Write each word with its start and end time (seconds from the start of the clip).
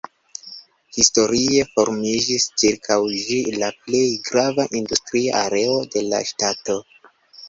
Historie 0.99 1.65
formiĝis 1.73 2.47
ĉirkaŭ 2.61 2.97
ĝi 3.27 3.37
la 3.63 3.69
plej 3.89 4.01
grava 4.31 4.65
industria 4.79 5.37
areo 5.43 5.77
de 5.97 6.03
la 6.07 6.23
ŝtato. 6.31 6.79